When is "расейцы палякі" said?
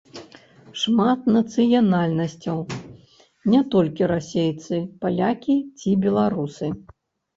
4.15-5.57